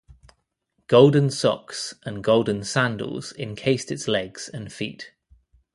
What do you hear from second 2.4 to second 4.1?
sandals encased its